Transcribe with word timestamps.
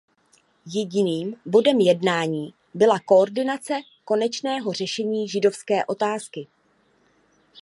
Jediným 0.73 1.35
bodem 1.45 1.79
jednání 1.79 2.53
byla 2.73 2.99
koordinace 2.99 3.73
konečného 4.05 4.73
řešení 4.73 5.27
židovské 5.29 5.85
otázky. 5.85 6.47